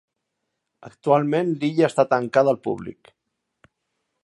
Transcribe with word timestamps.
Actualment 0.87 1.51
l'illa 1.63 1.91
està 1.91 2.07
tancada 2.15 2.53
al 2.57 2.61
públic. 2.69 3.13